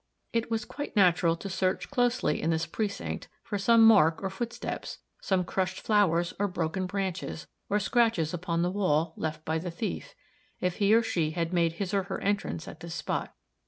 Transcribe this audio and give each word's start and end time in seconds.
It 0.33 0.49
was 0.49 0.65
quite 0.65 0.95
natural 0.95 1.35
to 1.35 1.47
search 1.47 1.91
closely 1.91 2.41
in 2.41 2.49
this 2.49 2.65
precinct 2.65 3.27
for 3.43 3.59
some 3.59 3.85
mark 3.85 4.23
or 4.23 4.31
footsteps, 4.31 4.97
some 5.21 5.43
crushed 5.43 5.79
flowers, 5.79 6.33
or 6.39 6.47
broken 6.47 6.87
branches, 6.87 7.45
or 7.69 7.77
scratches 7.79 8.33
upon 8.33 8.63
the 8.63 8.71
wall, 8.71 9.13
left 9.15 9.45
by 9.45 9.59
the 9.59 9.69
thief, 9.69 10.15
if 10.59 10.77
he 10.77 10.95
or 10.95 11.03
she 11.03 11.33
had 11.37 11.53
made 11.53 11.73
his 11.73 11.93
or 11.93 12.05
her 12.05 12.19
entrance 12.19 12.67
at 12.67 12.79
this 12.79 12.95
spot. 12.95 13.35